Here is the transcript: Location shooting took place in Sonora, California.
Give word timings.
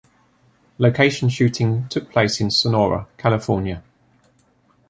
Location 0.79 1.29
shooting 1.29 1.87
took 1.89 2.09
place 2.09 2.41
in 2.41 2.49
Sonora, 2.49 3.05
California. 3.19 3.83